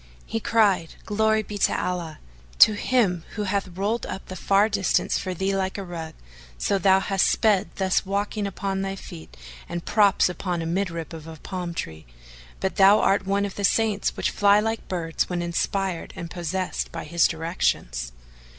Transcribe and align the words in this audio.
He 0.25 0.39
cried, 0.39 0.95
"Glory 1.05 1.43
be 1.43 1.59
to 1.59 1.79
Allah! 1.79 2.17
to 2.57 2.73
Him 2.73 3.23
who 3.35 3.43
hath 3.43 3.67
rolled 3.77 4.07
up 4.07 4.25
the 4.29 4.35
far 4.35 4.67
distance 4.67 5.19
for 5.19 5.35
thee 5.35 5.55
like 5.55 5.77
a 5.77 5.83
rug, 5.83 6.15
so 6.57 6.79
that 6.79 6.81
thou 6.81 6.99
hast 7.01 7.27
sped 7.27 7.69
thus 7.75 8.03
walking 8.03 8.47
upon 8.47 8.81
thy 8.81 8.95
feet 8.95 9.37
and 9.69 9.85
props 9.85 10.27
upon 10.27 10.59
a 10.59 10.65
mid 10.65 10.89
rib 10.89 11.13
of 11.13 11.43
palm 11.43 11.75
tree! 11.75 12.07
But 12.59 12.77
thou 12.77 12.99
art 12.99 13.27
one 13.27 13.45
of 13.45 13.53
the 13.53 13.63
saints 13.63 14.17
which 14.17 14.31
fly 14.31 14.59
like 14.59 14.87
birds 14.87 15.29
when 15.29 15.43
inspired 15.43 16.13
and 16.15 16.31
possessed 16.31 16.91
by 16.91 17.03
His 17.03 17.27
directions." 17.27 18.11